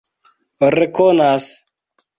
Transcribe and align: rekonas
rekonas 0.77 1.45